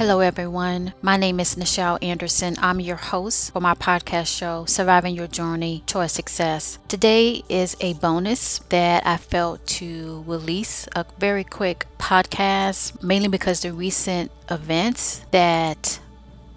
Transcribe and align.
Hello, 0.00 0.20
everyone. 0.20 0.94
My 1.02 1.18
name 1.18 1.40
is 1.40 1.56
Nichel 1.56 1.98
Anderson. 2.00 2.56
I'm 2.62 2.80
your 2.80 2.96
host 2.96 3.52
for 3.52 3.60
my 3.60 3.74
podcast 3.74 4.34
show, 4.34 4.64
Surviving 4.64 5.14
Your 5.14 5.26
Journey 5.26 5.82
Towards 5.84 6.14
Success. 6.14 6.78
Today 6.88 7.42
is 7.50 7.76
a 7.82 7.92
bonus 7.92 8.60
that 8.70 9.06
I 9.06 9.18
felt 9.18 9.66
to 9.76 10.24
release 10.26 10.88
a 10.96 11.04
very 11.18 11.44
quick 11.44 11.84
podcast, 11.98 13.02
mainly 13.02 13.28
because 13.28 13.60
the 13.60 13.74
recent 13.74 14.30
events 14.50 15.20
that 15.32 16.00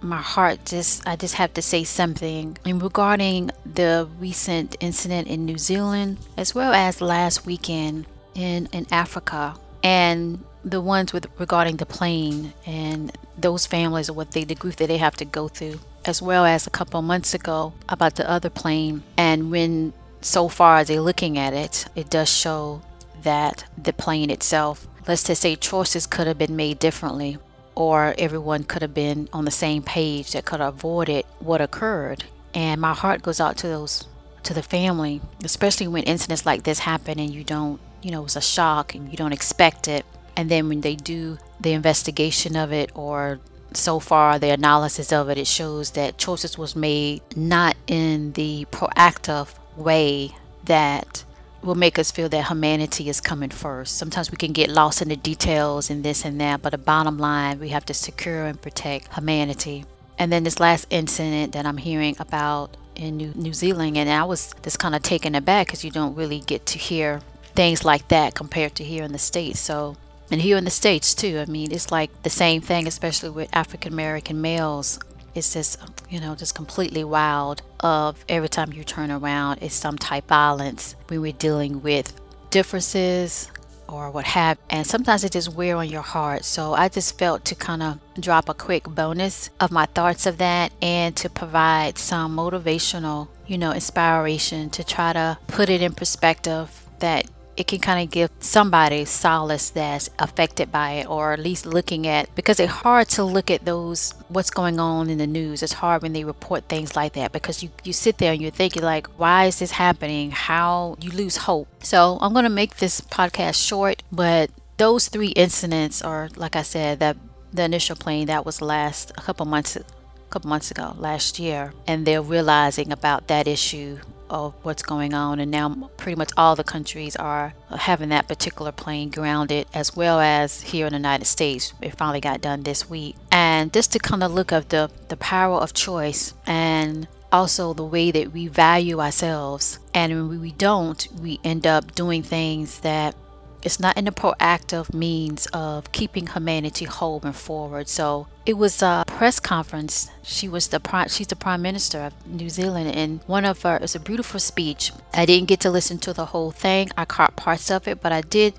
my 0.00 0.22
heart 0.22 0.64
just 0.64 1.06
I 1.06 1.14
just 1.14 1.34
have 1.34 1.52
to 1.52 1.60
say 1.60 1.84
something 1.84 2.56
and 2.64 2.82
regarding 2.82 3.50
the 3.66 4.08
recent 4.18 4.74
incident 4.80 5.28
in 5.28 5.44
New 5.44 5.58
Zealand 5.58 6.16
as 6.38 6.54
well 6.54 6.72
as 6.72 7.02
last 7.02 7.44
weekend 7.44 8.06
in 8.34 8.70
in 8.72 8.86
Africa 8.90 9.56
and 9.82 10.42
the 10.64 10.80
ones 10.80 11.12
with 11.12 11.26
regarding 11.38 11.76
the 11.76 11.86
plane 11.86 12.54
and 12.64 13.12
those 13.36 13.66
families 13.66 14.08
or 14.08 14.12
what 14.12 14.32
they 14.32 14.44
the 14.44 14.54
grief 14.54 14.76
that 14.76 14.88
they 14.88 14.98
have 14.98 15.16
to 15.16 15.24
go 15.24 15.48
through 15.48 15.80
as 16.04 16.20
well 16.20 16.44
as 16.44 16.66
a 16.66 16.70
couple 16.70 17.00
months 17.02 17.34
ago 17.34 17.72
about 17.88 18.14
the 18.16 18.28
other 18.28 18.50
plane 18.50 19.02
and 19.16 19.50
when 19.50 19.92
so 20.20 20.48
far 20.48 20.78
as 20.78 20.88
they're 20.88 21.00
looking 21.00 21.36
at 21.36 21.52
it 21.52 21.86
it 21.94 22.08
does 22.10 22.30
show 22.30 22.80
that 23.22 23.64
the 23.76 23.92
plane 23.92 24.30
itself 24.30 24.86
let's 25.06 25.24
just 25.24 25.42
say 25.42 25.56
choices 25.56 26.06
could 26.06 26.26
have 26.26 26.38
been 26.38 26.56
made 26.56 26.78
differently 26.78 27.38
or 27.74 28.14
everyone 28.18 28.64
could 28.64 28.82
have 28.82 28.94
been 28.94 29.28
on 29.32 29.44
the 29.44 29.50
same 29.50 29.82
page 29.82 30.32
that 30.32 30.44
could 30.44 30.60
have 30.60 30.74
avoided 30.74 31.24
what 31.40 31.60
occurred. 31.60 32.24
And 32.54 32.80
my 32.80 32.94
heart 32.94 33.22
goes 33.22 33.40
out 33.40 33.56
to 33.58 33.68
those 33.68 34.06
to 34.44 34.54
the 34.54 34.62
family, 34.62 35.20
especially 35.42 35.88
when 35.88 36.02
incidents 36.04 36.46
like 36.46 36.64
this 36.64 36.80
happen 36.80 37.18
and 37.18 37.30
you 37.30 37.44
don't, 37.44 37.80
you 38.02 38.10
know, 38.10 38.24
it's 38.24 38.36
a 38.36 38.40
shock 38.40 38.94
and 38.94 39.10
you 39.10 39.16
don't 39.16 39.32
expect 39.32 39.88
it. 39.88 40.04
And 40.36 40.50
then 40.50 40.68
when 40.68 40.82
they 40.82 40.94
do 40.94 41.38
the 41.64 41.72
investigation 41.72 42.56
of 42.56 42.72
it 42.72 42.92
or 42.94 43.40
so 43.72 43.98
far 43.98 44.38
the 44.38 44.50
analysis 44.50 45.12
of 45.12 45.28
it, 45.28 45.38
it 45.38 45.46
shows 45.46 45.90
that 45.92 46.18
choices 46.18 46.56
was 46.56 46.76
made 46.76 47.20
not 47.34 47.76
in 47.86 48.32
the 48.32 48.66
proactive 48.70 49.48
way 49.76 50.30
that 50.64 51.24
will 51.62 51.74
make 51.74 51.98
us 51.98 52.10
feel 52.10 52.28
that 52.28 52.48
humanity 52.48 53.08
is 53.08 53.20
coming 53.20 53.50
first. 53.50 53.96
Sometimes 53.96 54.30
we 54.30 54.36
can 54.36 54.52
get 54.52 54.68
lost 54.68 55.00
in 55.02 55.08
the 55.08 55.16
details 55.16 55.90
and 55.90 56.04
this 56.04 56.24
and 56.24 56.40
that, 56.40 56.62
but 56.62 56.70
the 56.70 56.78
bottom 56.78 57.18
line, 57.18 57.58
we 57.58 57.70
have 57.70 57.86
to 57.86 57.94
secure 57.94 58.44
and 58.44 58.60
protect 58.60 59.14
humanity. 59.14 59.84
And 60.18 60.30
then 60.30 60.44
this 60.44 60.60
last 60.60 60.86
incident 60.90 61.54
that 61.54 61.66
I'm 61.66 61.78
hearing 61.78 62.16
about 62.18 62.76
in 62.94 63.16
New, 63.16 63.32
New 63.34 63.52
Zealand, 63.52 63.96
and 63.96 64.08
I 64.08 64.24
was 64.24 64.54
just 64.62 64.78
kind 64.78 64.94
of 64.94 65.02
taken 65.02 65.34
aback 65.34 65.66
because 65.66 65.84
you 65.84 65.90
don't 65.90 66.14
really 66.14 66.40
get 66.40 66.66
to 66.66 66.78
hear 66.78 67.20
things 67.54 67.84
like 67.84 68.08
that 68.08 68.34
compared 68.34 68.74
to 68.76 68.84
here 68.84 69.02
in 69.02 69.12
the 69.12 69.18
States. 69.18 69.58
So, 69.58 69.96
and 70.34 70.42
here 70.42 70.56
in 70.56 70.64
the 70.64 70.70
States 70.70 71.14
too, 71.14 71.38
I 71.38 71.48
mean, 71.48 71.70
it's 71.70 71.92
like 71.92 72.24
the 72.24 72.28
same 72.28 72.60
thing, 72.60 72.88
especially 72.88 73.30
with 73.30 73.48
African 73.52 73.92
American 73.92 74.40
males. 74.40 74.98
It's 75.32 75.52
just 75.52 75.78
you 76.10 76.18
know 76.18 76.34
just 76.34 76.56
completely 76.56 77.04
wild 77.04 77.62
of 77.78 78.24
every 78.28 78.48
time 78.48 78.72
you 78.72 78.82
turn 78.82 79.12
around 79.12 79.62
it's 79.62 79.76
some 79.76 79.96
type 79.96 80.24
of 80.24 80.28
violence 80.30 80.96
when 81.06 81.20
we're 81.20 81.32
dealing 81.32 81.82
with 81.82 82.20
differences 82.50 83.48
or 83.88 84.10
what 84.10 84.24
have 84.24 84.58
and 84.70 84.84
sometimes 84.86 85.22
it 85.22 85.30
just 85.30 85.54
wear 85.54 85.76
on 85.76 85.88
your 85.88 86.02
heart. 86.02 86.44
So 86.44 86.74
i 86.74 86.88
just 86.88 87.16
felt 87.16 87.44
to 87.44 87.54
kind 87.54 87.82
of 87.82 88.00
drop 88.20 88.48
a 88.48 88.54
quick 88.54 88.84
bonus 88.84 89.50
of 89.60 89.70
my 89.70 89.86
thoughts 89.86 90.26
of 90.26 90.38
that 90.38 90.72
and 90.82 91.14
to 91.16 91.30
provide 91.30 91.96
some 91.96 92.36
motivational 92.36 93.28
you 93.46 93.56
know 93.56 93.72
inspiration 93.72 94.68
to 94.70 94.82
try 94.82 95.12
to 95.12 95.38
put 95.46 95.68
it 95.68 95.80
in 95.80 95.92
perspective 95.92 96.66
that 96.98 97.24
it 97.56 97.66
can 97.66 97.78
kind 97.78 98.02
of 98.02 98.10
give 98.10 98.30
somebody 98.40 99.04
solace 99.04 99.70
that's 99.70 100.10
affected 100.18 100.72
by 100.72 100.92
it 100.92 101.08
or 101.08 101.32
at 101.32 101.38
least 101.38 101.66
looking 101.66 102.06
at 102.06 102.34
because 102.34 102.58
it's 102.58 102.72
hard 102.72 103.08
to 103.08 103.24
look 103.24 103.50
at 103.50 103.64
those 103.64 104.14
what's 104.28 104.50
going 104.50 104.78
on 104.80 105.08
in 105.10 105.18
the 105.18 105.26
news. 105.26 105.62
It's 105.62 105.74
hard 105.74 106.02
when 106.02 106.12
they 106.12 106.24
report 106.24 106.68
things 106.68 106.96
like 106.96 107.12
that 107.14 107.32
because 107.32 107.62
you, 107.62 107.70
you 107.84 107.92
sit 107.92 108.18
there 108.18 108.32
and 108.32 108.42
you're 108.42 108.50
thinking 108.50 108.82
like 108.82 109.06
why 109.18 109.46
is 109.46 109.58
this 109.58 109.72
happening? 109.72 110.30
How 110.32 110.96
you 111.00 111.10
lose 111.10 111.36
hope? 111.36 111.68
So 111.84 112.18
i'm 112.20 112.32
going 112.32 112.44
to 112.44 112.50
make 112.50 112.76
this 112.76 113.00
podcast 113.00 113.66
short 113.66 114.02
but 114.10 114.50
those 114.76 115.08
three 115.08 115.28
incidents 115.28 116.02
are 116.02 116.28
like 116.36 116.56
i 116.56 116.62
said 116.62 116.98
that 117.00 117.16
the 117.52 117.62
initial 117.62 117.96
plane 117.96 118.26
that 118.26 118.44
was 118.44 118.60
last 118.60 119.10
a 119.12 119.20
couple 119.20 119.46
months 119.46 119.76
a 119.76 119.84
couple 120.30 120.48
months 120.48 120.70
ago 120.70 120.94
last 120.98 121.38
year 121.38 121.72
and 121.86 122.06
they're 122.06 122.22
realizing 122.22 122.90
about 122.90 123.28
that 123.28 123.46
issue 123.46 123.98
of 124.30 124.54
what's 124.62 124.82
going 124.82 125.14
on. 125.14 125.40
And 125.40 125.50
now, 125.50 125.90
pretty 125.96 126.16
much 126.16 126.30
all 126.36 126.56
the 126.56 126.64
countries 126.64 127.16
are 127.16 127.54
having 127.70 128.08
that 128.10 128.28
particular 128.28 128.72
plane 128.72 129.10
grounded, 129.10 129.66
as 129.74 129.96
well 129.96 130.20
as 130.20 130.62
here 130.62 130.86
in 130.86 130.92
the 130.92 130.98
United 130.98 131.26
States. 131.26 131.72
It 131.80 131.96
finally 131.96 132.20
got 132.20 132.40
done 132.40 132.62
this 132.62 132.88
week. 132.88 133.16
And 133.30 133.72
just 133.72 133.92
to 133.92 133.98
kind 133.98 134.22
of 134.22 134.32
look 134.32 134.52
at 134.52 134.70
the, 134.70 134.90
the 135.08 135.16
power 135.16 135.56
of 135.56 135.74
choice 135.74 136.34
and 136.46 137.08
also 137.32 137.74
the 137.74 137.84
way 137.84 138.12
that 138.12 138.32
we 138.32 138.46
value 138.46 139.00
ourselves. 139.00 139.80
And 139.92 140.28
when 140.28 140.40
we 140.40 140.52
don't, 140.52 141.06
we 141.20 141.40
end 141.42 141.66
up 141.66 141.94
doing 141.94 142.22
things 142.22 142.80
that 142.80 143.16
it's 143.64 143.80
not 143.80 143.96
in 143.96 144.04
the 144.04 144.12
proactive 144.12 144.92
means 144.92 145.46
of 145.46 145.90
keeping 145.92 146.28
humanity 146.28 146.84
whole 146.84 147.20
and 147.24 147.34
forward. 147.34 147.88
So 147.88 148.28
it 148.44 148.58
was 148.58 148.82
a 148.82 149.04
press 149.06 149.40
conference. 149.40 150.10
She 150.22 150.48
was 150.48 150.68
the 150.68 150.78
prime. 150.78 151.08
She's 151.08 151.26
the 151.26 151.36
prime 151.36 151.62
minister 151.62 152.00
of 152.02 152.26
New 152.26 152.50
Zealand, 152.50 152.94
and 152.94 153.20
one 153.26 153.44
of 153.44 153.62
her. 153.62 153.78
It's 153.78 153.94
a 153.94 154.00
beautiful 154.00 154.38
speech. 154.38 154.92
I 155.14 155.24
didn't 155.24 155.48
get 155.48 155.60
to 155.60 155.70
listen 155.70 155.98
to 155.98 156.12
the 156.12 156.26
whole 156.26 156.50
thing. 156.50 156.90
I 156.96 157.06
caught 157.06 157.36
parts 157.36 157.70
of 157.70 157.88
it, 157.88 158.02
but 158.02 158.12
I 158.12 158.20
did 158.20 158.54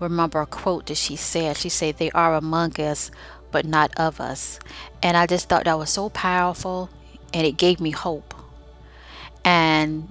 remember 0.00 0.40
a 0.40 0.46
quote 0.46 0.86
that 0.86 0.96
she 0.96 1.16
said. 1.16 1.58
She 1.58 1.68
said, 1.68 1.98
"They 1.98 2.10
are 2.12 2.34
among 2.34 2.80
us, 2.80 3.10
but 3.52 3.66
not 3.66 3.92
of 3.98 4.20
us," 4.20 4.58
and 5.02 5.16
I 5.16 5.26
just 5.26 5.48
thought 5.48 5.64
that 5.64 5.78
was 5.78 5.90
so 5.90 6.08
powerful, 6.08 6.88
and 7.34 7.46
it 7.46 7.58
gave 7.58 7.78
me 7.78 7.90
hope. 7.90 8.34
And 9.44 10.08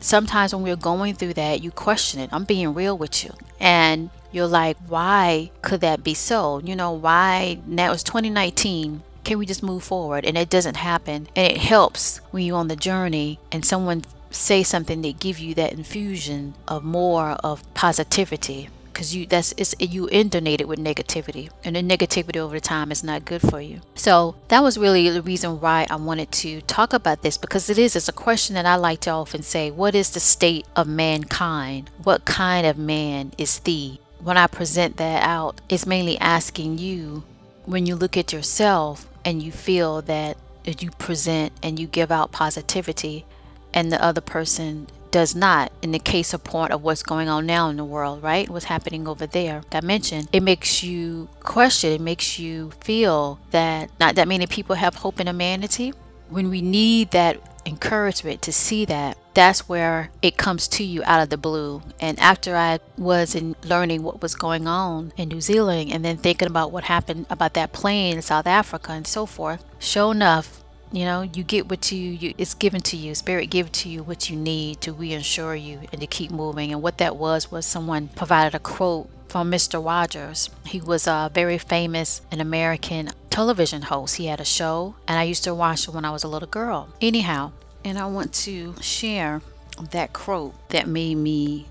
sometimes 0.00 0.54
when 0.54 0.62
we're 0.62 0.76
going 0.76 1.14
through 1.14 1.34
that, 1.34 1.62
you 1.62 1.70
question 1.70 2.20
it. 2.20 2.30
I'm 2.32 2.44
being 2.44 2.74
real 2.74 2.96
with 2.96 3.24
you. 3.24 3.32
And 3.60 4.10
you're 4.32 4.46
like, 4.46 4.76
why 4.86 5.50
could 5.62 5.80
that 5.80 6.04
be 6.04 6.14
so? 6.14 6.60
You 6.64 6.76
know, 6.76 6.92
why 6.92 7.58
now 7.66 7.92
it's 7.92 8.02
2019. 8.02 9.02
Can 9.24 9.38
we 9.38 9.46
just 9.46 9.62
move 9.62 9.82
forward? 9.82 10.24
And 10.24 10.38
it 10.38 10.50
doesn't 10.50 10.76
happen. 10.76 11.28
And 11.34 11.52
it 11.52 11.58
helps 11.58 12.18
when 12.30 12.44
you're 12.44 12.58
on 12.58 12.68
the 12.68 12.76
journey 12.76 13.38
and 13.50 13.64
someone 13.64 14.04
say 14.30 14.62
something 14.62 15.02
that 15.02 15.18
give 15.18 15.38
you 15.38 15.54
that 15.54 15.72
infusion 15.72 16.54
of 16.68 16.84
more 16.84 17.30
of 17.42 17.62
positivity 17.74 18.68
because 18.96 19.14
you 19.14 19.26
that's 19.26 19.52
it's 19.58 19.74
you 19.78 20.08
inundated 20.10 20.66
with 20.66 20.78
negativity 20.78 21.50
and 21.62 21.76
the 21.76 21.82
negativity 21.82 22.38
over 22.38 22.58
time 22.58 22.90
is 22.90 23.04
not 23.04 23.26
good 23.26 23.42
for 23.42 23.60
you. 23.60 23.82
So 23.94 24.36
that 24.48 24.62
was 24.62 24.78
really 24.78 25.10
the 25.10 25.20
reason 25.20 25.60
why 25.60 25.86
i 25.90 25.96
wanted 25.96 26.32
to 26.32 26.62
talk 26.62 26.94
about 26.94 27.20
this 27.20 27.36
because 27.36 27.68
it 27.68 27.76
is 27.76 27.94
it's 27.94 28.08
a 28.08 28.12
question 28.12 28.54
that 28.54 28.64
i 28.64 28.74
like 28.74 29.00
to 29.00 29.10
often 29.10 29.42
say 29.42 29.70
what 29.70 29.94
is 29.94 30.12
the 30.12 30.20
state 30.20 30.64
of 30.74 30.88
mankind? 30.88 31.90
What 32.02 32.24
kind 32.24 32.66
of 32.66 32.78
man 32.78 33.32
is 33.36 33.58
thee 33.58 34.00
when 34.18 34.38
i 34.38 34.46
present 34.46 34.96
that 34.96 35.22
out 35.22 35.60
it's 35.68 35.84
mainly 35.84 36.16
asking 36.18 36.78
you 36.78 37.22
when 37.66 37.84
you 37.84 37.94
look 37.96 38.16
at 38.16 38.32
yourself 38.32 39.06
and 39.26 39.42
you 39.42 39.52
feel 39.52 40.00
that 40.02 40.38
you 40.64 40.90
present 40.92 41.52
and 41.62 41.78
you 41.78 41.86
give 41.86 42.10
out 42.10 42.32
positivity 42.32 43.26
and 43.74 43.92
the 43.92 44.02
other 44.02 44.22
person 44.22 44.86
does 45.16 45.34
not 45.34 45.72
in 45.80 45.92
the 45.92 45.98
case 45.98 46.34
of 46.34 46.44
point 46.44 46.70
of 46.70 46.82
what's 46.82 47.02
going 47.02 47.26
on 47.26 47.46
now 47.46 47.70
in 47.70 47.78
the 47.78 47.84
world, 47.86 48.22
right? 48.22 48.50
What's 48.50 48.66
happening 48.66 49.08
over 49.08 49.26
there. 49.26 49.62
I 49.72 49.80
mentioned, 49.80 50.28
it 50.30 50.42
makes 50.42 50.82
you 50.82 51.30
question, 51.40 51.90
it 51.92 52.02
makes 52.02 52.38
you 52.38 52.72
feel 52.82 53.40
that 53.50 53.88
not 53.98 54.14
that 54.16 54.28
many 54.28 54.46
people 54.46 54.76
have 54.76 54.96
hope 54.96 55.18
in 55.18 55.26
humanity. 55.26 55.94
When 56.28 56.50
we 56.50 56.60
need 56.60 57.12
that 57.12 57.40
encouragement 57.64 58.42
to 58.42 58.52
see 58.52 58.84
that, 58.84 59.16
that's 59.32 59.66
where 59.66 60.10
it 60.20 60.36
comes 60.36 60.68
to 60.68 60.84
you 60.84 61.02
out 61.04 61.22
of 61.22 61.30
the 61.30 61.38
blue. 61.38 61.80
And 61.98 62.20
after 62.20 62.54
I 62.54 62.78
was 62.98 63.34
in 63.34 63.56
learning 63.64 64.02
what 64.02 64.20
was 64.20 64.34
going 64.34 64.66
on 64.66 65.14
in 65.16 65.30
New 65.30 65.40
Zealand 65.40 65.92
and 65.92 66.04
then 66.04 66.18
thinking 66.18 66.48
about 66.48 66.72
what 66.72 66.84
happened 66.84 67.24
about 67.30 67.54
that 67.54 67.72
plane 67.72 68.16
in 68.16 68.22
South 68.22 68.46
Africa 68.46 68.92
and 68.92 69.06
so 69.06 69.24
forth, 69.24 69.64
sure 69.78 70.12
enough, 70.12 70.62
you 70.92 71.04
know 71.04 71.22
you 71.22 71.42
get 71.42 71.68
what 71.68 71.90
you, 71.90 71.98
you 71.98 72.34
it's 72.38 72.54
given 72.54 72.80
to 72.80 72.96
you 72.96 73.14
spirit 73.14 73.50
give 73.50 73.70
to 73.72 73.88
you 73.88 74.02
what 74.02 74.30
you 74.30 74.36
need 74.36 74.80
to 74.80 74.92
reassure 74.92 75.54
you 75.54 75.80
and 75.92 76.00
to 76.00 76.06
keep 76.06 76.30
moving 76.30 76.72
and 76.72 76.82
what 76.82 76.98
that 76.98 77.16
was 77.16 77.50
was 77.50 77.66
someone 77.66 78.08
provided 78.08 78.54
a 78.54 78.58
quote 78.58 79.08
from 79.28 79.50
mr 79.50 79.84
rogers 79.84 80.48
he 80.64 80.80
was 80.80 81.06
a 81.06 81.30
very 81.34 81.58
famous 81.58 82.20
an 82.30 82.40
american 82.40 83.10
television 83.30 83.82
host 83.82 84.16
he 84.16 84.26
had 84.26 84.40
a 84.40 84.44
show 84.44 84.94
and 85.08 85.18
i 85.18 85.22
used 85.24 85.42
to 85.44 85.54
watch 85.54 85.88
it 85.88 85.94
when 85.94 86.04
i 86.04 86.10
was 86.10 86.22
a 86.22 86.28
little 86.28 86.48
girl 86.48 86.88
anyhow 87.00 87.50
and 87.84 87.98
i 87.98 88.06
want 88.06 88.32
to 88.32 88.74
share 88.80 89.42
that 89.90 90.12
quote 90.12 90.54
that 90.70 90.86
made 90.86 91.16
me 91.16 91.66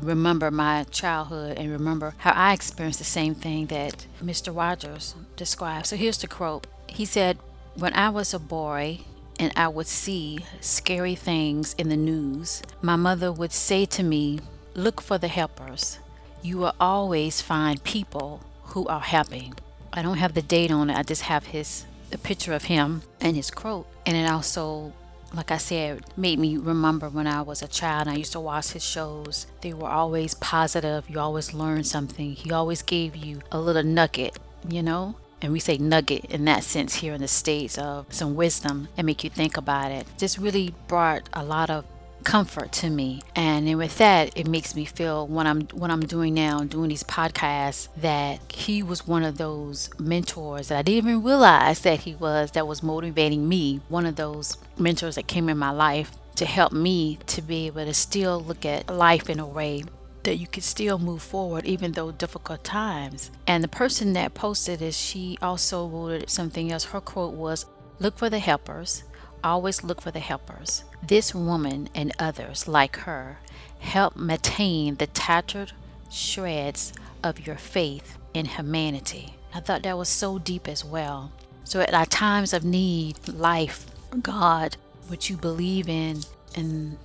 remember 0.00 0.50
my 0.50 0.84
childhood 0.90 1.56
and 1.56 1.70
remember 1.70 2.14
how 2.18 2.32
I 2.32 2.52
experienced 2.52 2.98
the 2.98 3.04
same 3.04 3.34
thing 3.34 3.66
that 3.66 4.06
Mr. 4.22 4.54
Rogers 4.54 5.14
described. 5.36 5.86
So 5.86 5.96
here's 5.96 6.18
the 6.18 6.26
quote. 6.26 6.66
He 6.88 7.04
said, 7.04 7.38
when 7.76 7.92
I 7.94 8.08
was 8.08 8.32
a 8.32 8.38
boy 8.38 9.00
and 9.38 9.52
I 9.56 9.68
would 9.68 9.86
see 9.86 10.44
scary 10.60 11.14
things 11.14 11.74
in 11.76 11.88
the 11.88 11.96
news, 11.96 12.62
my 12.80 12.96
mother 12.96 13.32
would 13.32 13.52
say 13.52 13.84
to 13.86 14.02
me, 14.02 14.40
Look 14.76 15.00
for 15.00 15.18
the 15.18 15.28
helpers. 15.28 15.98
You 16.42 16.58
will 16.58 16.74
always 16.80 17.40
find 17.40 17.82
people 17.84 18.40
who 18.64 18.86
are 18.88 19.00
helping. 19.00 19.54
I 19.92 20.02
don't 20.02 20.18
have 20.18 20.34
the 20.34 20.42
date 20.42 20.72
on 20.72 20.90
it. 20.90 20.96
I 20.96 21.04
just 21.04 21.22
have 21.22 21.46
his 21.46 21.86
the 22.10 22.18
picture 22.18 22.52
of 22.52 22.64
him 22.64 23.02
and 23.20 23.36
his 23.36 23.50
quote. 23.50 23.86
And 24.04 24.16
it 24.16 24.28
also 24.28 24.92
like 25.34 25.50
I 25.50 25.56
said, 25.56 26.04
made 26.16 26.38
me 26.38 26.56
remember 26.56 27.08
when 27.08 27.26
I 27.26 27.42
was 27.42 27.60
a 27.62 27.66
child. 27.68 28.06
I 28.06 28.14
used 28.14 28.32
to 28.32 28.40
watch 28.40 28.70
his 28.70 28.84
shows. 28.84 29.46
They 29.62 29.72
were 29.72 29.88
always 29.88 30.34
positive. 30.34 31.10
You 31.10 31.18
always 31.18 31.52
learned 31.52 31.86
something. 31.86 32.32
He 32.32 32.52
always 32.52 32.82
gave 32.82 33.16
you 33.16 33.40
a 33.50 33.58
little 33.58 33.82
nugget, 33.82 34.38
you 34.68 34.82
know? 34.82 35.16
And 35.44 35.52
we 35.52 35.60
say 35.60 35.76
nugget 35.76 36.24
in 36.30 36.46
that 36.46 36.64
sense 36.64 36.94
here 36.94 37.12
in 37.12 37.20
the 37.20 37.28
States 37.28 37.76
of 37.76 38.06
some 38.08 38.34
wisdom 38.34 38.88
and 38.96 39.04
make 39.04 39.22
you 39.22 39.28
think 39.28 39.58
about 39.58 39.92
it. 39.92 40.06
Just 40.16 40.38
really 40.38 40.74
brought 40.88 41.28
a 41.34 41.44
lot 41.44 41.68
of 41.68 41.84
comfort 42.24 42.72
to 42.72 42.88
me. 42.88 43.20
And 43.36 43.76
with 43.76 43.98
that, 43.98 44.34
it 44.38 44.48
makes 44.48 44.74
me 44.74 44.86
feel 44.86 45.26
when 45.26 45.46
I'm 45.46 45.66
what 45.66 45.90
I'm 45.90 46.06
doing 46.06 46.32
now, 46.32 46.60
doing 46.60 46.88
these 46.88 47.02
podcasts, 47.02 47.88
that 47.98 48.40
he 48.54 48.82
was 48.82 49.06
one 49.06 49.22
of 49.22 49.36
those 49.36 49.90
mentors 50.00 50.68
that 50.68 50.78
I 50.78 50.82
didn't 50.82 51.10
even 51.10 51.22
realize 51.22 51.80
that 51.80 52.00
he 52.00 52.14
was 52.14 52.52
that 52.52 52.66
was 52.66 52.82
motivating 52.82 53.46
me. 53.46 53.82
One 53.90 54.06
of 54.06 54.16
those 54.16 54.56
mentors 54.78 55.16
that 55.16 55.26
came 55.26 55.50
in 55.50 55.58
my 55.58 55.72
life 55.72 56.12
to 56.36 56.46
help 56.46 56.72
me 56.72 57.18
to 57.26 57.42
be 57.42 57.66
able 57.66 57.84
to 57.84 57.92
still 57.92 58.40
look 58.40 58.64
at 58.64 58.88
life 58.88 59.28
in 59.28 59.38
a 59.38 59.46
way 59.46 59.84
that 60.24 60.36
you 60.36 60.46
could 60.46 60.64
still 60.64 60.98
move 60.98 61.22
forward 61.22 61.64
even 61.64 61.92
though 61.92 62.10
difficult 62.10 62.64
times. 62.64 63.30
And 63.46 63.62
the 63.62 63.68
person 63.68 64.12
that 64.14 64.34
posted 64.34 64.82
it, 64.82 64.94
she 64.94 65.38
also 65.40 65.86
wrote 65.86 66.28
something 66.28 66.72
else. 66.72 66.84
Her 66.84 67.00
quote 67.00 67.34
was, 67.34 67.66
Look 68.00 68.18
for 68.18 68.28
the 68.28 68.40
helpers 68.40 69.04
always 69.44 69.84
look 69.84 70.00
for 70.00 70.10
the 70.10 70.20
helpers. 70.20 70.84
This 71.06 71.34
woman 71.34 71.88
and 71.94 72.12
others 72.18 72.66
like 72.66 72.96
her 73.00 73.38
help 73.78 74.16
maintain 74.16 74.96
the 74.96 75.06
tattered 75.06 75.72
shreds 76.10 76.92
of 77.22 77.46
your 77.46 77.56
faith 77.56 78.16
in 78.32 78.46
humanity. 78.46 79.36
I 79.54 79.60
thought 79.60 79.82
that 79.82 79.98
was 79.98 80.08
so 80.08 80.38
deep 80.38 80.66
as 80.66 80.84
well. 80.84 81.30
So 81.62 81.80
at 81.80 81.94
our 81.94 82.06
times 82.06 82.52
of 82.52 82.64
need, 82.64 83.28
life, 83.28 83.86
God, 84.22 84.76
what 85.06 85.28
you 85.28 85.36
believe 85.36 85.88
in, 85.88 86.22
and 86.56 86.98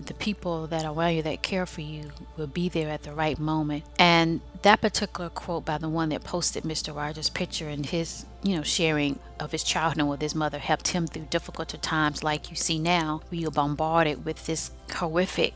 the 0.00 0.14
people 0.14 0.66
that 0.66 0.84
are 0.84 0.94
around 0.94 1.14
you 1.14 1.22
that 1.22 1.42
care 1.42 1.66
for 1.66 1.80
you 1.80 2.10
will 2.36 2.46
be 2.46 2.68
there 2.68 2.90
at 2.90 3.02
the 3.02 3.12
right 3.12 3.38
moment. 3.38 3.84
And 3.98 4.40
that 4.62 4.80
particular 4.80 5.30
quote 5.30 5.64
by 5.64 5.78
the 5.78 5.88
one 5.88 6.08
that 6.10 6.24
posted 6.24 6.64
Mr. 6.64 6.94
Rogers' 6.94 7.30
picture 7.30 7.68
and 7.68 7.86
his, 7.86 8.24
you 8.42 8.56
know, 8.56 8.62
sharing 8.62 9.18
of 9.38 9.52
his 9.52 9.62
childhood 9.62 10.08
with 10.08 10.20
his 10.20 10.34
mother 10.34 10.58
helped 10.58 10.88
him 10.88 11.06
through 11.06 11.26
difficult 11.30 11.68
times 11.82 12.22
like 12.24 12.50
you 12.50 12.56
see 12.56 12.78
now, 12.78 13.22
where 13.28 13.40
you're 13.40 13.50
bombarded 13.50 14.24
with 14.24 14.46
this 14.46 14.70
horrific 14.94 15.54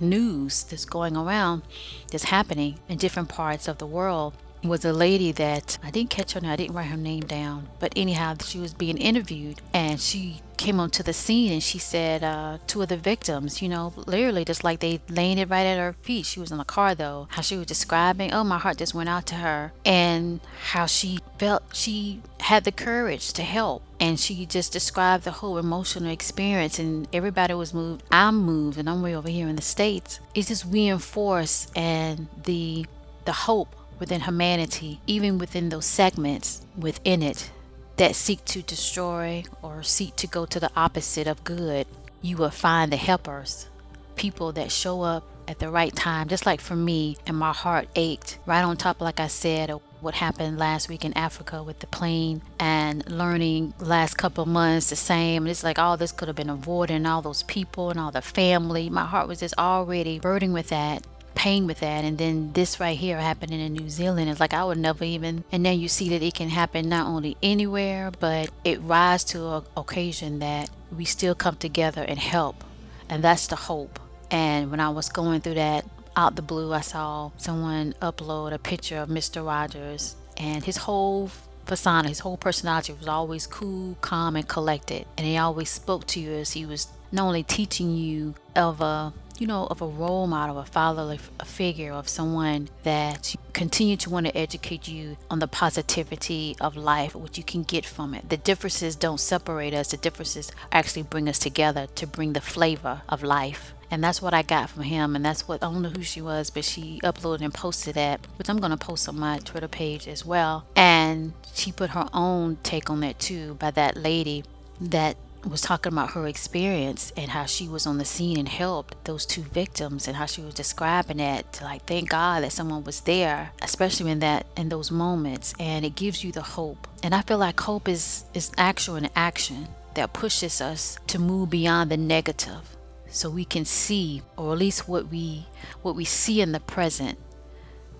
news 0.00 0.64
that's 0.64 0.84
going 0.84 1.16
around 1.16 1.62
that's 2.10 2.24
happening 2.24 2.78
in 2.88 2.98
different 2.98 3.28
parts 3.28 3.68
of 3.68 3.78
the 3.78 3.86
world 3.86 4.34
was 4.66 4.84
a 4.84 4.92
lady 4.92 5.32
that 5.32 5.78
I 5.82 5.90
didn't 5.90 6.10
catch 6.10 6.32
her 6.32 6.40
name, 6.40 6.50
I 6.50 6.56
didn't 6.56 6.74
write 6.74 6.86
her 6.86 6.96
name 6.96 7.24
down, 7.24 7.68
but 7.78 7.92
anyhow, 7.96 8.36
she 8.44 8.58
was 8.58 8.74
being 8.74 8.98
interviewed 8.98 9.60
and 9.72 10.00
she 10.00 10.40
came 10.56 10.78
onto 10.78 11.02
the 11.02 11.12
scene 11.12 11.52
and 11.52 11.62
she 11.62 11.78
said 11.78 12.22
uh, 12.22 12.58
two 12.66 12.82
of 12.82 12.88
the 12.88 12.96
victims, 12.96 13.60
you 13.60 13.68
know, 13.68 13.92
literally 14.06 14.44
just 14.44 14.64
like 14.64 14.80
they 14.80 15.00
laying 15.08 15.38
it 15.38 15.48
right 15.48 15.66
at 15.66 15.78
her 15.78 15.94
feet. 16.02 16.26
She 16.26 16.40
was 16.40 16.50
in 16.52 16.58
the 16.58 16.64
car 16.64 16.94
though, 16.94 17.28
how 17.30 17.42
she 17.42 17.56
was 17.56 17.66
describing, 17.66 18.32
oh, 18.32 18.44
my 18.44 18.58
heart 18.58 18.78
just 18.78 18.94
went 18.94 19.08
out 19.08 19.26
to 19.26 19.36
her 19.36 19.72
and 19.84 20.40
how 20.70 20.86
she 20.86 21.18
felt 21.38 21.62
she 21.74 22.22
had 22.40 22.64
the 22.64 22.72
courage 22.72 23.32
to 23.34 23.42
help. 23.42 23.82
And 24.00 24.18
she 24.20 24.46
just 24.46 24.72
described 24.72 25.24
the 25.24 25.30
whole 25.30 25.56
emotional 25.56 26.10
experience, 26.10 26.78
and 26.78 27.08
everybody 27.10 27.54
was 27.54 27.72
moved. 27.72 28.02
I'm 28.10 28.36
moved, 28.36 28.76
and 28.76 28.90
I'm 28.90 29.00
way 29.00 29.16
over 29.16 29.30
here 29.30 29.48
in 29.48 29.56
the 29.56 29.62
States. 29.62 30.20
It's 30.34 30.48
just 30.48 30.66
reinforced 30.66 31.70
and 31.76 32.26
the 32.44 32.84
the 33.24 33.32
hope 33.32 33.74
within 33.98 34.22
humanity, 34.22 35.00
even 35.06 35.38
within 35.38 35.68
those 35.68 35.86
segments 35.86 36.62
within 36.76 37.22
it 37.22 37.50
that 37.96 38.16
seek 38.16 38.44
to 38.46 38.62
destroy 38.62 39.44
or 39.62 39.82
seek 39.82 40.16
to 40.16 40.26
go 40.26 40.44
to 40.46 40.58
the 40.58 40.70
opposite 40.76 41.26
of 41.26 41.44
good, 41.44 41.86
you 42.22 42.36
will 42.36 42.50
find 42.50 42.92
the 42.92 42.96
helpers, 42.96 43.68
people 44.16 44.52
that 44.52 44.72
show 44.72 45.02
up 45.02 45.24
at 45.46 45.58
the 45.58 45.70
right 45.70 45.94
time, 45.94 46.28
just 46.28 46.46
like 46.46 46.60
for 46.60 46.74
me, 46.74 47.16
and 47.26 47.36
my 47.36 47.52
heart 47.52 47.86
ached 47.94 48.38
right 48.46 48.62
on 48.62 48.76
top, 48.76 49.00
like 49.00 49.20
I 49.20 49.26
said, 49.26 49.70
what 50.00 50.14
happened 50.14 50.58
last 50.58 50.88
week 50.88 51.04
in 51.04 51.16
Africa 51.16 51.62
with 51.62 51.78
the 51.80 51.86
plane 51.86 52.42
and 52.58 53.08
learning 53.10 53.74
last 53.78 54.16
couple 54.16 54.44
months 54.46 54.90
the 54.90 54.96
same. 54.96 55.46
It's 55.46 55.64
like 55.64 55.78
all 55.78 55.96
this 55.96 56.12
could 56.12 56.28
have 56.28 56.36
been 56.36 56.50
avoided 56.50 56.96
and 56.96 57.06
all 57.06 57.22
those 57.22 57.42
people 57.44 57.90
and 57.90 57.98
all 57.98 58.10
the 58.10 58.22
family. 58.22 58.90
My 58.90 59.04
heart 59.04 59.28
was 59.28 59.40
just 59.40 59.54
already 59.58 60.18
burning 60.18 60.52
with 60.52 60.68
that 60.68 61.06
pain 61.34 61.66
with 61.66 61.80
that. 61.80 62.04
And 62.04 62.18
then 62.18 62.52
this 62.52 62.80
right 62.80 62.96
here 62.96 63.18
happening 63.18 63.60
in 63.60 63.72
New 63.72 63.90
Zealand 63.90 64.30
it's 64.30 64.40
like 64.40 64.54
I 64.54 64.64
would 64.64 64.78
never 64.78 65.04
even 65.04 65.44
and 65.52 65.64
then 65.64 65.78
you 65.78 65.88
see 65.88 66.08
that 66.10 66.22
it 66.22 66.34
can 66.34 66.48
happen 66.48 66.88
not 66.88 67.06
only 67.06 67.36
anywhere 67.42 68.10
but 68.18 68.50
it 68.64 68.80
rise 68.80 69.24
to 69.24 69.48
an 69.48 69.62
occasion 69.76 70.38
that 70.38 70.70
we 70.94 71.04
still 71.04 71.34
come 71.34 71.56
together 71.56 72.02
and 72.02 72.18
help. 72.18 72.64
And 73.08 73.22
that's 73.22 73.46
the 73.46 73.56
hope. 73.56 73.98
And 74.30 74.70
when 74.70 74.80
I 74.80 74.88
was 74.90 75.08
going 75.08 75.40
through 75.40 75.54
that 75.54 75.84
out 76.16 76.36
the 76.36 76.42
blue 76.42 76.72
I 76.72 76.80
saw 76.80 77.30
someone 77.36 77.94
upload 78.00 78.52
a 78.52 78.58
picture 78.58 78.98
of 78.98 79.08
Mr. 79.08 79.44
Rogers 79.44 80.16
and 80.36 80.64
his 80.64 80.78
whole 80.78 81.30
persona 81.66 82.08
his 82.08 82.20
whole 82.20 82.36
personality 82.36 82.92
was 82.92 83.08
always 83.08 83.46
cool 83.46 83.96
calm 84.00 84.36
and 84.36 84.48
collected. 84.48 85.06
And 85.16 85.26
he 85.26 85.36
always 85.36 85.70
spoke 85.70 86.06
to 86.08 86.20
you 86.20 86.32
as 86.32 86.52
he 86.52 86.66
was 86.66 86.88
not 87.14 87.26
only 87.26 87.42
teaching 87.42 87.94
you 87.94 88.34
of 88.56 88.80
a 88.80 89.12
you 89.38 89.46
know, 89.46 89.66
of 89.66 89.82
a 89.82 89.86
role 89.86 90.26
model, 90.26 90.58
a 90.58 90.64
father, 90.64 91.16
a 91.40 91.44
figure 91.44 91.92
of 91.92 92.08
someone 92.08 92.68
that 92.82 93.34
continue 93.52 93.96
to 93.96 94.10
want 94.10 94.26
to 94.26 94.36
educate 94.36 94.86
you 94.88 95.16
on 95.30 95.38
the 95.38 95.48
positivity 95.48 96.56
of 96.60 96.76
life, 96.76 97.14
what 97.14 97.36
you 97.36 97.44
can 97.44 97.62
get 97.62 97.84
from 97.84 98.14
it. 98.14 98.28
The 98.28 98.36
differences 98.36 98.96
don't 98.96 99.20
separate 99.20 99.74
us, 99.74 99.90
the 99.90 99.96
differences 99.96 100.52
actually 100.70 101.02
bring 101.02 101.28
us 101.28 101.38
together 101.38 101.86
to 101.96 102.06
bring 102.06 102.32
the 102.32 102.40
flavor 102.40 103.02
of 103.08 103.22
life. 103.22 103.74
And 103.90 104.02
that's 104.02 104.20
what 104.20 104.34
I 104.34 104.42
got 104.42 104.70
from 104.70 104.82
him. 104.82 105.14
And 105.14 105.24
that's 105.24 105.46
what 105.46 105.62
I 105.62 105.66
don't 105.70 105.82
know 105.82 105.90
who 105.90 106.02
she 106.02 106.20
was, 106.20 106.50
but 106.50 106.64
she 106.64 107.00
uploaded 107.04 107.42
and 107.42 107.54
posted 107.54 107.94
that, 107.94 108.20
which 108.36 108.48
I'm 108.48 108.58
going 108.58 108.72
to 108.72 108.76
post 108.76 109.08
on 109.08 109.18
my 109.18 109.38
Twitter 109.38 109.68
page 109.68 110.08
as 110.08 110.24
well. 110.24 110.66
And 110.74 111.32
she 111.54 111.70
put 111.70 111.90
her 111.90 112.08
own 112.12 112.58
take 112.62 112.90
on 112.90 113.00
that 113.00 113.20
too 113.20 113.54
by 113.54 113.70
that 113.72 113.96
lady 113.96 114.42
that 114.80 115.16
was 115.48 115.60
talking 115.60 115.92
about 115.92 116.12
her 116.12 116.26
experience 116.26 117.12
and 117.16 117.30
how 117.30 117.44
she 117.44 117.68
was 117.68 117.86
on 117.86 117.98
the 117.98 118.04
scene 118.04 118.38
and 118.38 118.48
helped 118.48 119.04
those 119.04 119.26
two 119.26 119.42
victims 119.42 120.08
and 120.08 120.16
how 120.16 120.26
she 120.26 120.40
was 120.40 120.54
describing 120.54 121.18
that 121.18 121.60
like 121.62 121.84
thank 121.84 122.10
God 122.10 122.42
that 122.42 122.52
someone 122.52 122.84
was 122.84 123.00
there, 123.02 123.50
especially 123.62 124.10
in 124.10 124.20
that 124.20 124.46
in 124.56 124.68
those 124.68 124.90
moments 124.90 125.54
and 125.58 125.84
it 125.84 125.94
gives 125.94 126.24
you 126.24 126.32
the 126.32 126.42
hope. 126.42 126.86
And 127.02 127.14
I 127.14 127.22
feel 127.22 127.38
like 127.38 127.60
hope 127.60 127.88
is 127.88 128.24
is 128.34 128.50
actual 128.56 128.96
an 128.96 129.10
action 129.14 129.68
that 129.94 130.12
pushes 130.12 130.60
us 130.60 130.98
to 131.08 131.18
move 131.18 131.50
beyond 131.50 131.90
the 131.90 131.96
negative 131.96 132.76
so 133.08 133.30
we 133.30 133.44
can 133.44 133.64
see 133.64 134.22
or 134.36 134.52
at 134.52 134.58
least 134.58 134.88
what 134.88 135.08
we 135.08 135.46
what 135.82 135.94
we 135.94 136.04
see 136.04 136.40
in 136.40 136.52
the 136.52 136.60
present, 136.60 137.18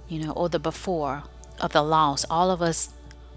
you 0.09 0.25
know, 0.25 0.33
or 0.33 0.49
the 0.49 0.59
before 0.59 1.25
of 1.61 1.73
the 1.73 1.83
loss. 1.83 2.25
All 2.29 2.51
of 2.51 2.61
us 2.63 2.91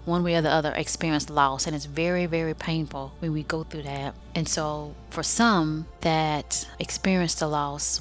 one 0.08 0.24
way 0.24 0.34
or 0.34 0.42
the 0.42 0.50
other 0.50 0.72
experience 0.72 1.30
loss 1.30 1.66
and 1.66 1.76
it's 1.76 1.84
very 1.84 2.26
very 2.26 2.54
painful 2.54 3.12
when 3.20 3.32
we 3.32 3.42
go 3.42 3.62
through 3.62 3.82
that. 3.82 4.14
And 4.34 4.48
so 4.48 4.94
for 5.10 5.22
some 5.22 5.86
that 6.00 6.66
experience 6.78 7.34
the 7.34 7.46
loss 7.46 8.00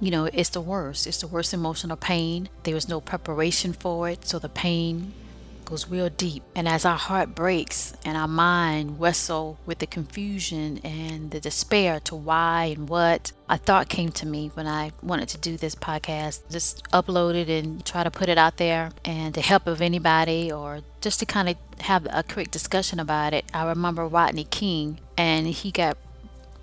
you 0.00 0.10
know 0.10 0.24
it's 0.26 0.50
the 0.50 0.60
worst. 0.60 1.06
It's 1.06 1.20
the 1.20 1.26
worst 1.26 1.54
emotional 1.54 1.96
pain. 1.96 2.48
There 2.64 2.74
was 2.74 2.88
no 2.88 3.00
preparation 3.00 3.72
for 3.72 4.08
it 4.08 4.26
so 4.26 4.38
the 4.38 4.48
pain 4.48 5.14
goes 5.64 5.88
real 5.88 6.08
deep. 6.08 6.42
And 6.54 6.68
as 6.68 6.84
our 6.84 6.96
heart 6.96 7.34
breaks 7.34 7.94
and 8.04 8.16
our 8.16 8.28
mind 8.28 9.00
wrestle 9.00 9.58
with 9.66 9.78
the 9.78 9.86
confusion 9.86 10.80
and 10.84 11.30
the 11.30 11.40
despair 11.40 12.00
to 12.00 12.14
why 12.14 12.74
and 12.76 12.88
what, 12.88 13.32
a 13.48 13.58
thought 13.58 13.88
came 13.88 14.10
to 14.12 14.26
me 14.26 14.50
when 14.54 14.66
I 14.66 14.92
wanted 15.02 15.28
to 15.30 15.38
do 15.38 15.56
this 15.56 15.74
podcast. 15.74 16.50
Just 16.50 16.82
upload 16.90 17.34
it 17.34 17.48
and 17.48 17.84
try 17.84 18.02
to 18.02 18.10
put 18.10 18.28
it 18.28 18.38
out 18.38 18.56
there 18.56 18.90
and 19.04 19.34
the 19.34 19.40
help 19.40 19.66
of 19.66 19.80
anybody 19.80 20.50
or 20.50 20.80
just 21.00 21.20
to 21.20 21.26
kind 21.26 21.48
of 21.48 21.56
have 21.80 22.06
a 22.10 22.22
quick 22.22 22.50
discussion 22.50 22.98
about 22.98 23.34
it. 23.34 23.44
I 23.52 23.66
remember 23.66 24.06
Rodney 24.06 24.44
King 24.44 25.00
and 25.16 25.46
he 25.46 25.70
got 25.70 25.96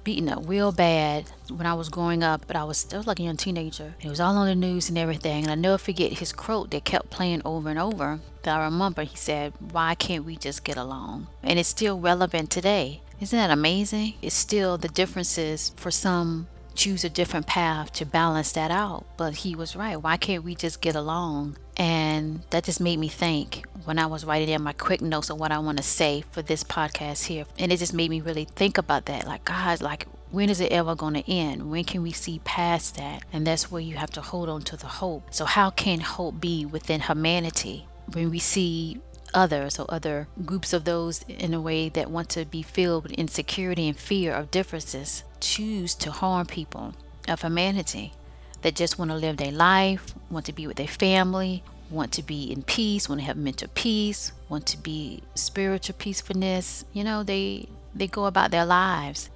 beaten 0.04 0.30
up 0.30 0.44
real 0.48 0.72
bad 0.72 1.26
when 1.50 1.66
I 1.66 1.74
was 1.74 1.90
growing 1.90 2.24
up, 2.24 2.46
but 2.48 2.56
I 2.56 2.64
was 2.64 2.78
still 2.78 3.04
like 3.06 3.20
a 3.20 3.24
young 3.24 3.38
teenager. 3.38 3.96
It 4.02 4.10
was 4.10 4.20
all 4.20 4.38
on 4.38 4.48
the 4.48 4.56
news 4.56 4.90
and 4.90 4.98
everything. 4.98 5.44
And 5.44 5.52
I 5.52 5.56
never 5.56 5.78
forget 5.78 6.14
his 6.14 6.34
quote 6.34 6.72
that 6.72 6.86
kept 6.86 7.10
playing 7.10 7.42
over 7.46 7.70
and 7.70 7.80
over. 7.80 8.20
That 8.44 8.60
I 8.60 8.66
remember 8.66 9.04
he 9.04 9.16
said, 9.16 9.54
Why 9.60 9.96
can't 9.96 10.26
we 10.26 10.36
just 10.36 10.64
get 10.64 10.78
along? 10.78 11.28
And 11.44 11.60
it's 11.60 11.70
still 11.70 12.00
relevant 12.00 12.50
today. 12.50 13.02
Isn't 13.20 13.38
that 13.38 13.52
amazing? 13.52 14.16
It's 14.22 14.36
still 14.36 14.78
the 14.78 14.88
differences 14.88 15.74
for 15.76 15.92
some 15.92 16.48
choose 16.76 17.04
a 17.04 17.10
different 17.10 17.48
path 17.48 17.92
to 17.94 18.06
balance 18.06 18.52
that 18.54 18.72
out. 18.72 19.06
But 19.18 19.38
he 19.38 19.56
was 19.56 19.76
right. 19.76 19.96
Why 20.02 20.18
can't 20.18 20.44
we 20.44 20.56
just 20.56 20.82
get 20.82 20.96
along? 20.96 21.58
And 21.78 22.42
that 22.50 22.66
just 22.66 22.80
made 22.80 23.00
me 23.00 23.08
think 23.08 23.66
when 23.86 23.98
I 23.98 24.06
was 24.06 24.26
writing 24.26 24.50
in 24.50 24.62
my 24.62 24.74
quick 24.74 25.02
notes 25.02 25.30
of 25.30 25.40
what 25.40 25.52
I 25.52 25.60
want 25.60 25.78
to 25.78 25.84
say 25.84 26.24
for 26.32 26.42
this 26.42 26.64
podcast 26.64 27.26
here. 27.26 27.46
And 27.58 27.72
it 27.72 27.78
just 27.78 27.94
made 27.94 28.10
me 28.10 28.22
really 28.22 28.46
think 28.46 28.78
about 28.78 29.06
that. 29.06 29.26
Like, 29.26 29.46
God, 29.46 29.82
like, 29.82 30.08
when 30.30 30.50
is 30.50 30.62
it 30.62 30.72
ever 30.72 30.96
going 30.96 31.16
to 31.16 31.32
end? 31.32 31.70
When 31.72 31.84
can 31.84 32.04
we 32.04 32.12
see 32.12 32.40
past 32.44 32.98
that? 32.98 33.24
And 33.34 33.46
that's 33.46 33.72
where 33.72 33.82
you 33.82 33.96
have 33.96 34.12
to 34.12 34.22
hold 34.22 34.50
on 34.50 34.62
to 34.64 34.78
the 34.78 34.88
hope. 34.88 35.24
So, 35.34 35.46
how 35.46 35.70
can 35.72 36.02
hope 36.02 36.40
be 36.40 36.66
within 36.66 37.02
humanity 37.02 37.88
when 38.14 38.30
we 38.30 38.40
see 38.40 39.00
others 39.34 39.80
or 39.80 39.86
other 39.90 40.28
groups 40.46 40.74
of 40.74 40.86
those 40.86 41.24
in 41.28 41.54
a 41.54 41.62
way 41.62 41.90
that 41.90 42.12
want 42.12 42.30
to 42.30 42.46
be 42.46 42.62
filled 42.62 43.04
with 43.04 43.12
insecurity 43.14 43.88
and 43.88 43.98
fear 43.98 44.34
of 44.34 44.52
differences 44.52 45.24
choose 45.40 45.96
to 45.96 46.12
harm 46.12 46.46
people 46.46 46.94
of 47.28 47.42
humanity 47.42 48.14
that 48.62 48.76
just 48.76 49.00
want 49.00 49.10
to 49.12 49.18
live 49.18 49.38
their 49.38 49.52
life, 49.52 50.14
want 50.30 50.46
to 50.46 50.54
be 50.54 50.68
with 50.68 50.78
their 50.78 50.88
family, 50.88 51.64
want 51.90 52.12
to 52.14 52.24
be 52.24 52.52
in 52.52 52.64
peace, 52.64 53.10
want 53.10 53.22
to 53.22 53.26
have 53.26 53.38
mental 53.38 53.70
peace, 53.74 54.32
want 54.50 54.66
to 54.68 54.78
be 54.78 55.22
spiritual 55.36 55.96
peacefulness. 55.98 56.86
You 56.94 57.04
know, 57.04 57.24
they 57.24 57.68
they 57.94 58.08
go 58.08 58.26
about 58.26 58.52
their 58.52 58.66
lives 58.66 59.30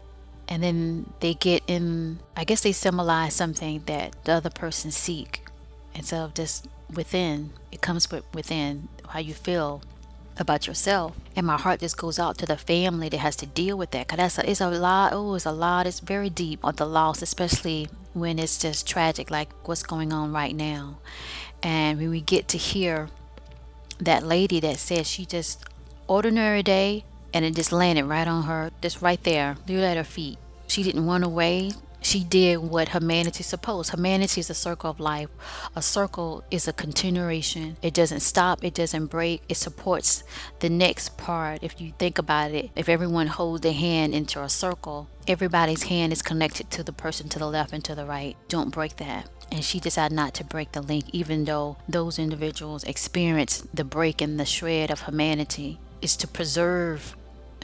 and 0.47 0.63
then 0.63 1.13
they 1.19 1.33
get 1.33 1.63
in 1.67 2.19
I 2.35 2.43
guess 2.43 2.61
they 2.61 2.71
symbolize 2.71 3.33
something 3.33 3.83
that 3.85 4.15
the 4.25 4.33
other 4.33 4.49
person 4.49 4.91
seek. 4.91 5.41
And 5.93 6.05
so 6.05 6.31
just 6.33 6.67
within, 6.95 7.51
it 7.71 7.81
comes 7.81 8.07
within 8.33 8.87
how 9.09 9.19
you 9.19 9.33
feel 9.33 9.81
about 10.37 10.67
yourself. 10.67 11.15
And 11.35 11.45
my 11.45 11.57
heart 11.57 11.79
just 11.79 11.97
goes 11.97 12.19
out 12.19 12.37
to 12.39 12.45
the 12.45 12.57
family 12.57 13.09
that 13.09 13.17
has 13.17 13.35
to 13.37 13.45
deal 13.45 13.77
with 13.77 13.91
that. 13.91 14.07
Cause 14.07 14.17
that's 14.17 14.37
a, 14.37 14.49
it's 14.49 14.61
a 14.61 14.69
lot. 14.69 15.13
Oh, 15.13 15.35
it's 15.35 15.45
a 15.45 15.51
lot. 15.51 15.87
It's 15.87 15.99
very 15.99 16.29
deep 16.29 16.59
on 16.63 16.75
the 16.75 16.85
loss, 16.85 17.21
especially 17.21 17.89
when 18.13 18.39
it's 18.39 18.57
just 18.57 18.87
tragic, 18.87 19.29
like 19.29 19.49
what's 19.67 19.83
going 19.83 20.11
on 20.11 20.31
right 20.31 20.55
now. 20.55 20.97
And 21.61 21.99
when 21.99 22.09
we 22.09 22.21
get 22.21 22.47
to 22.49 22.57
hear 22.57 23.09
that 23.99 24.23
lady 24.23 24.59
that 24.59 24.77
said 24.77 25.07
she 25.07 25.25
just 25.25 25.63
ordinary 26.07 26.63
day 26.63 27.05
and 27.33 27.45
it 27.45 27.55
just 27.55 27.71
landed 27.71 28.05
right 28.05 28.27
on 28.27 28.43
her, 28.43 28.71
just 28.81 29.01
right 29.01 29.21
there, 29.23 29.57
right 29.67 29.79
at 29.79 29.97
her 29.97 30.03
feet. 30.03 30.37
She 30.67 30.83
didn't 30.83 31.05
run 31.05 31.23
away 31.23 31.71
she 32.05 32.23
did 32.23 32.57
what 32.57 32.89
humanity 32.89 33.41
supposed. 33.41 33.89
Humanity 33.89 34.39
is 34.39 34.49
a 34.51 34.53
circle 34.53 34.91
of 34.91 34.99
life. 34.99 35.29
A 35.75 35.81
circle 35.81 36.43
is 36.51 36.67
a 36.67 36.73
continuation. 36.73 37.77
It 37.81 37.95
doesn't 37.95 38.19
stop, 38.19 38.63
it 38.63 38.75
doesn't 38.75 39.07
break, 39.07 39.41
it 39.49 39.57
supports 39.57 40.23
the 40.59 40.69
next 40.69 41.17
part. 41.17 41.63
If 41.63 41.81
you 41.81 41.93
think 41.97 42.19
about 42.19 42.51
it, 42.51 42.69
if 42.75 42.89
everyone 42.89 43.27
holds 43.27 43.61
their 43.61 43.73
hand 43.73 44.13
into 44.13 44.41
a 44.41 44.49
circle, 44.49 45.09
everybody's 45.27 45.83
hand 45.83 46.13
is 46.13 46.21
connected 46.21 46.69
to 46.71 46.83
the 46.83 46.93
person 46.93 47.27
to 47.29 47.39
the 47.39 47.47
left 47.47 47.73
and 47.73 47.83
to 47.85 47.95
the 47.95 48.05
right. 48.05 48.37
Don't 48.49 48.69
break 48.69 48.97
that. 48.97 49.27
And 49.51 49.63
she 49.63 49.79
decided 49.79 50.15
not 50.15 50.35
to 50.35 50.43
break 50.43 50.73
the 50.73 50.81
link, 50.81 51.05
even 51.11 51.45
though 51.45 51.77
those 51.89 52.19
individuals 52.19 52.83
experienced 52.83 53.75
the 53.75 53.83
break 53.83 54.21
and 54.21 54.39
the 54.39 54.45
shred 54.45 54.91
of 54.91 55.01
humanity. 55.01 55.79
Is 56.01 56.15
to 56.17 56.27
preserve 56.27 57.15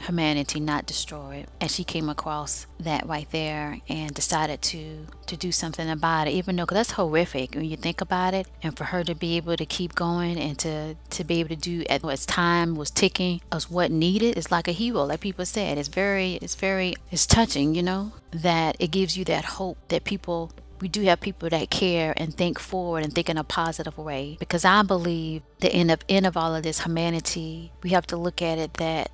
humanity, 0.02 0.60
not 0.60 0.86
destroy 0.86 1.36
it. 1.36 1.48
And 1.60 1.70
she 1.70 1.84
came 1.84 2.08
across 2.08 2.66
that 2.80 3.06
right 3.06 3.28
there 3.30 3.80
and 3.88 4.12
decided 4.14 4.62
to 4.62 5.06
to 5.26 5.36
do 5.36 5.52
something 5.52 5.88
about 5.88 6.28
it, 6.28 6.32
even 6.32 6.56
though 6.56 6.66
that's 6.66 6.92
horrific 6.92 7.54
when 7.54 7.64
you 7.64 7.76
think 7.76 8.00
about 8.00 8.34
it. 8.34 8.46
And 8.62 8.76
for 8.76 8.84
her 8.84 9.04
to 9.04 9.14
be 9.14 9.36
able 9.36 9.56
to 9.56 9.66
keep 9.66 9.94
going 9.94 10.38
and 10.38 10.58
to 10.60 10.96
to 11.10 11.24
be 11.24 11.40
able 11.40 11.50
to 11.50 11.56
do 11.56 11.84
as 11.88 12.26
time 12.26 12.74
was 12.74 12.90
ticking 12.90 13.40
as 13.50 13.70
what 13.70 13.90
needed 13.90 14.36
is 14.36 14.50
like 14.50 14.68
a 14.68 14.72
hero, 14.72 15.04
like 15.04 15.20
people 15.20 15.46
said. 15.46 15.78
It's 15.78 15.88
very 15.88 16.34
it's 16.34 16.54
very 16.54 16.94
it's 17.10 17.26
touching, 17.26 17.74
you 17.74 17.82
know, 17.82 18.12
that 18.32 18.76
it 18.78 18.90
gives 18.90 19.16
you 19.16 19.24
that 19.26 19.44
hope 19.44 19.78
that 19.88 20.04
people 20.04 20.52
we 20.80 20.88
do 20.88 21.02
have 21.02 21.20
people 21.20 21.48
that 21.48 21.70
care 21.70 22.12
and 22.16 22.34
think 22.34 22.58
forward 22.58 23.04
and 23.04 23.14
think 23.14 23.30
in 23.30 23.38
a 23.38 23.44
positive 23.44 23.96
way 23.96 24.36
because 24.40 24.64
i 24.64 24.82
believe 24.82 25.40
the 25.60 25.72
end 25.72 25.92
of 25.92 26.00
end 26.08 26.26
of 26.26 26.36
all 26.36 26.56
of 26.56 26.64
this 26.64 26.80
humanity 26.80 27.70
we 27.84 27.90
have 27.90 28.04
to 28.04 28.16
look 28.16 28.42
at 28.42 28.58
it 28.58 28.74
that 28.74 29.08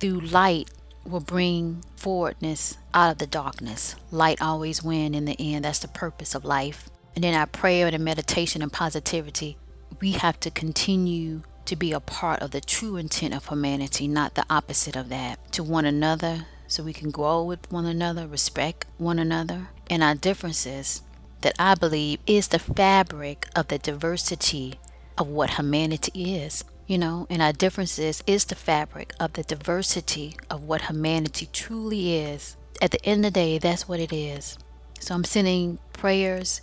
through 0.00 0.20
light 0.20 0.70
will 1.04 1.20
bring 1.20 1.84
forwardness 1.96 2.78
out 2.92 3.10
of 3.10 3.18
the 3.18 3.26
darkness. 3.26 3.96
Light 4.10 4.40
always 4.40 4.82
win 4.82 5.14
in 5.14 5.24
the 5.24 5.36
end. 5.38 5.64
That's 5.64 5.78
the 5.78 5.88
purpose 5.88 6.34
of 6.34 6.44
life. 6.44 6.88
And 7.14 7.24
in 7.24 7.34
our 7.34 7.46
prayer 7.46 7.86
and 7.86 8.04
meditation 8.04 8.62
and 8.62 8.72
positivity, 8.72 9.56
we 10.00 10.12
have 10.12 10.40
to 10.40 10.50
continue 10.50 11.42
to 11.66 11.76
be 11.76 11.92
a 11.92 12.00
part 12.00 12.40
of 12.40 12.50
the 12.50 12.60
true 12.60 12.96
intent 12.96 13.34
of 13.34 13.48
humanity, 13.48 14.08
not 14.08 14.34
the 14.34 14.44
opposite 14.50 14.96
of 14.96 15.08
that. 15.08 15.52
To 15.52 15.62
one 15.62 15.84
another, 15.84 16.46
so 16.66 16.82
we 16.82 16.92
can 16.92 17.10
grow 17.10 17.42
with 17.42 17.70
one 17.70 17.86
another, 17.86 18.26
respect 18.26 18.86
one 18.98 19.18
another, 19.18 19.68
and 19.88 20.02
our 20.02 20.14
differences 20.14 21.02
that 21.42 21.54
I 21.58 21.74
believe 21.74 22.18
is 22.26 22.48
the 22.48 22.58
fabric 22.58 23.46
of 23.54 23.68
the 23.68 23.78
diversity 23.78 24.74
of 25.16 25.28
what 25.28 25.50
humanity 25.50 26.34
is 26.34 26.64
you 26.86 26.98
know, 26.98 27.26
and 27.30 27.40
our 27.40 27.52
differences 27.52 28.22
is 28.26 28.44
the 28.44 28.54
fabric 28.54 29.12
of 29.18 29.34
the 29.34 29.42
diversity 29.42 30.36
of 30.50 30.64
what 30.64 30.82
humanity 30.82 31.48
truly 31.52 32.16
is. 32.16 32.56
At 32.82 32.90
the 32.90 33.04
end 33.04 33.24
of 33.24 33.32
the 33.32 33.40
day, 33.40 33.58
that's 33.58 33.88
what 33.88 34.00
it 34.00 34.12
is. 34.12 34.58
So 35.00 35.14
I'm 35.14 35.24
sending 35.24 35.78
prayers 35.92 36.60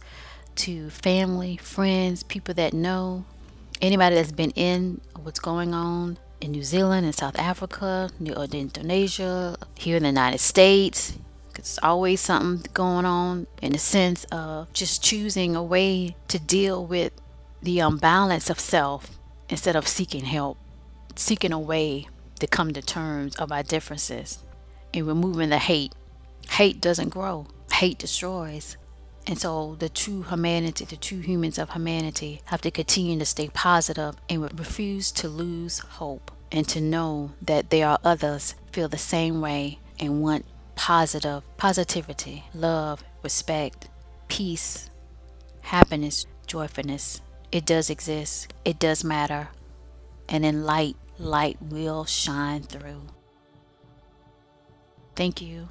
to 0.56 0.90
family, 0.90 1.58
friends, 1.58 2.24
people 2.24 2.54
that 2.56 2.74
know, 2.74 3.26
anybody 3.82 4.16
that's 4.16 4.32
been 4.32 4.52
in 4.52 5.02
what's 5.22 5.40
going 5.40 5.74
on 5.74 6.18
in 6.40 6.52
New 6.52 6.64
Zealand 6.64 7.06
and 7.06 7.16
South 7.16 7.38
Africa, 7.40 8.10
New 8.20 8.34
or 8.34 8.46
Indonesia, 8.46 9.58
here 9.76 9.98
in 9.98 10.04
the 10.04 10.10
United 10.10 10.40
States. 10.40 11.18
It's 11.56 11.80
always 11.84 12.22
something 12.22 12.66
going 12.74 13.06
on 13.06 13.48
in 13.62 13.74
the 13.74 13.78
sense 13.78 14.24
of 14.26 14.72
just 14.74 15.04
choosing 15.04 15.56
a 15.56 15.64
way 15.64 16.16
to 16.28 16.40
deal 16.40 16.86
with 16.86 17.14
the 17.62 17.80
unbalance 17.80 18.50
of 18.50 18.60
self 18.60 19.20
instead 19.52 19.76
of 19.76 19.88
seeking 19.88 20.26
help, 20.26 20.58
seeking 21.16 21.52
a 21.52 21.60
way 21.60 22.08
to 22.40 22.48
come 22.48 22.74
to 22.74 22.82
terms 22.82 23.36
of 23.36 23.52
our 23.52 23.62
differences 23.62 24.40
and 24.94 25.06
removing 25.06 25.50
the 25.50 25.60
hate. 25.60 25.94
Hate 26.50 26.82
doesn't 26.82 27.10
grow, 27.10 27.46
hate 27.72 28.00
destroys. 28.00 28.78
And 29.28 29.38
so 29.38 29.76
the 29.78 29.90
true 29.90 30.24
humanity, 30.24 30.86
the 30.86 30.96
true 30.96 31.20
humans 31.20 31.60
of 31.60 31.72
humanity 31.72 32.42
have 32.46 32.62
to 32.62 32.72
continue 32.72 33.20
to 33.20 33.26
stay 33.26 33.50
positive 33.50 34.16
and 34.28 34.42
refuse 34.58 35.12
to 35.12 35.28
lose 35.28 35.80
hope 35.80 36.32
and 36.52 36.68
to 36.70 36.82
know 36.82 37.32
that 37.42 37.70
there 37.70 37.88
are 37.88 38.00
others 38.04 38.56
feel 38.72 38.88
the 38.88 38.98
same 38.98 39.42
way 39.42 39.80
and 40.00 40.24
want 40.24 40.46
positive 40.76 41.44
positivity, 41.58 42.46
love, 42.56 43.04
respect, 43.22 43.90
peace, 44.28 44.90
happiness, 45.62 46.26
joyfulness, 46.48 47.22
it 47.52 47.66
does 47.66 47.90
exist, 47.90 48.54
it 48.64 48.80
does 48.80 49.04
matter. 49.04 49.50
And 50.30 50.46
in 50.46 50.64
light, 50.64 50.96
light 51.18 51.58
will 51.62 52.06
shine 52.06 52.64
through. 52.64 53.08
Thank 55.16 55.42
you. 55.42 55.68